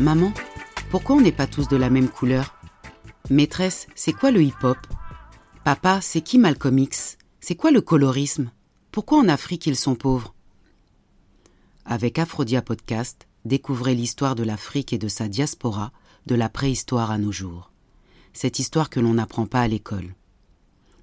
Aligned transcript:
Maman, 0.00 0.32
pourquoi 0.88 1.16
on 1.16 1.20
n'est 1.20 1.30
pas 1.30 1.46
tous 1.46 1.68
de 1.68 1.76
la 1.76 1.90
même 1.90 2.08
couleur? 2.08 2.54
Maîtresse, 3.28 3.86
c'est 3.94 4.14
quoi 4.14 4.30
le 4.30 4.42
hip-hop? 4.42 4.78
Papa, 5.62 6.00
c'est 6.00 6.22
qui 6.22 6.38
Malcolm 6.38 6.78
X? 6.78 7.18
C'est 7.40 7.54
quoi 7.54 7.70
le 7.70 7.82
colorisme? 7.82 8.50
Pourquoi 8.92 9.18
en 9.18 9.28
Afrique 9.28 9.66
ils 9.66 9.76
sont 9.76 9.96
pauvres? 9.96 10.34
Avec 11.84 12.18
Aphrodia 12.18 12.62
Podcast, 12.62 13.28
découvrez 13.44 13.94
l'histoire 13.94 14.36
de 14.36 14.42
l'Afrique 14.42 14.94
et 14.94 14.98
de 14.98 15.08
sa 15.08 15.28
diaspora, 15.28 15.92
de 16.24 16.34
la 16.34 16.48
préhistoire 16.48 17.10
à 17.10 17.18
nos 17.18 17.30
jours. 17.30 17.70
Cette 18.32 18.58
histoire 18.58 18.88
que 18.88 19.00
l'on 19.00 19.12
n'apprend 19.12 19.44
pas 19.44 19.60
à 19.60 19.68
l'école. 19.68 20.14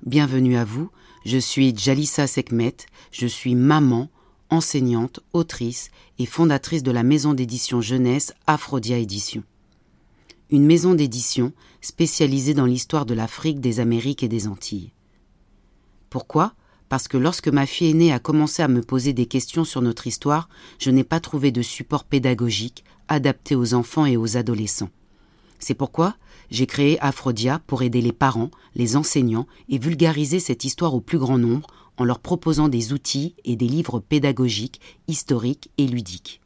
Bienvenue 0.07 0.57
à 0.57 0.65
vous, 0.65 0.89
je 1.23 1.37
suis 1.37 1.77
Jalissa 1.77 2.25
Sekmet, 2.25 2.77
je 3.11 3.27
suis 3.27 3.53
maman, 3.53 4.09
enseignante, 4.49 5.19
autrice 5.33 5.89
et 6.19 6.25
fondatrice 6.25 6.83
de 6.83 6.91
la 6.91 7.03
maison 7.03 7.33
d'édition 7.33 7.81
jeunesse 7.81 8.33
Aphrodia 8.45 8.97
Édition. 8.97 9.43
Une 10.49 10.65
maison 10.65 10.93
d'édition 10.93 11.51
spécialisée 11.81 12.53
dans 12.53 12.65
l'histoire 12.65 13.05
de 13.05 13.13
l'Afrique, 13.13 13.59
des 13.59 13.79
Amériques 13.79 14.23
et 14.23 14.29
des 14.29 14.47
Antilles. 14.47 14.91
Pourquoi? 16.09 16.53
Parce 16.89 17.07
que 17.07 17.17
lorsque 17.17 17.49
ma 17.49 17.65
fille 17.65 17.89
aînée 17.89 18.13
a 18.13 18.19
commencé 18.19 18.63
à 18.63 18.69
me 18.69 18.81
poser 18.81 19.11
des 19.11 19.25
questions 19.25 19.65
sur 19.65 19.81
notre 19.81 20.07
histoire, 20.07 20.47
je 20.79 20.89
n'ai 20.89 21.03
pas 21.03 21.19
trouvé 21.19 21.51
de 21.51 21.61
support 21.61 22.05
pédagogique 22.05 22.85
adapté 23.09 23.55
aux 23.55 23.73
enfants 23.73 24.05
et 24.05 24.17
aux 24.17 24.37
adolescents. 24.37 24.89
C'est 25.59 25.73
pourquoi 25.73 26.15
j'ai 26.49 26.67
créé 26.67 26.97
Aphrodia 27.01 27.59
pour 27.67 27.81
aider 27.81 28.01
les 28.01 28.13
parents, 28.13 28.51
les 28.75 28.95
enseignants 28.95 29.47
et 29.69 29.79
vulgariser 29.79 30.39
cette 30.39 30.63
histoire 30.63 30.93
au 30.93 31.01
plus 31.01 31.17
grand 31.17 31.37
nombre 31.37 31.67
en 31.97 32.05
leur 32.05 32.19
proposant 32.19 32.69
des 32.69 32.93
outils 32.93 33.35
et 33.43 33.55
des 33.55 33.67
livres 33.67 33.99
pédagogiques, 33.99 34.81
historiques 35.07 35.71
et 35.77 35.87
ludiques. 35.87 36.41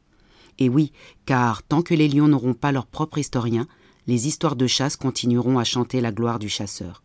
Et 0.58 0.68
oui, 0.68 0.92
car 1.26 1.62
tant 1.62 1.82
que 1.82 1.94
les 1.94 2.08
lions 2.08 2.28
n'auront 2.28 2.54
pas 2.54 2.72
leur 2.72 2.86
propre 2.86 3.18
historien, 3.18 3.66
les 4.06 4.26
histoires 4.26 4.56
de 4.56 4.66
chasse 4.66 4.96
continueront 4.96 5.58
à 5.58 5.64
chanter 5.64 6.00
la 6.00 6.12
gloire 6.12 6.38
du 6.38 6.48
chasseur. 6.48 7.02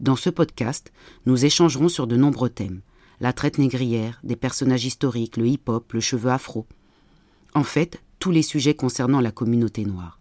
Dans 0.00 0.16
ce 0.16 0.30
podcast, 0.30 0.92
nous 1.26 1.44
échangerons 1.44 1.88
sur 1.88 2.06
de 2.06 2.16
nombreux 2.16 2.50
thèmes 2.50 2.82
la 3.22 3.32
traite 3.32 3.58
négrière, 3.58 4.18
des 4.24 4.34
personnages 4.34 4.84
historiques, 4.84 5.36
le 5.36 5.46
hip-hop, 5.46 5.92
le 5.92 6.00
cheveu 6.00 6.30
afro. 6.30 6.66
En 7.54 7.62
fait, 7.62 8.02
tous 8.18 8.32
les 8.32 8.42
sujets 8.42 8.74
concernant 8.74 9.20
la 9.20 9.30
communauté 9.30 9.84
noire. 9.84 10.18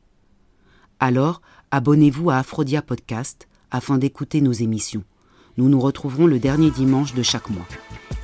Alors, 0.99 1.41
abonnez-vous 1.71 2.29
à 2.29 2.37
Aphrodia 2.37 2.83
Podcast 2.83 3.47
afin 3.71 3.97
d'écouter 3.97 4.39
nos 4.39 4.51
émissions. 4.51 5.03
Nous 5.61 5.69
nous 5.69 5.79
retrouverons 5.79 6.25
le 6.25 6.39
dernier 6.39 6.71
dimanche 6.71 7.13
de 7.13 7.21
chaque 7.21 7.51
mois. 7.51 7.67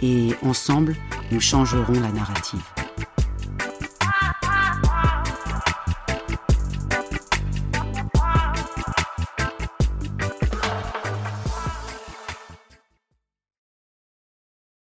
Et 0.02 0.30
ensemble, 0.42 0.96
nous 1.32 1.40
changerons 1.40 1.94
la 1.94 2.12
narrative. 2.12 2.64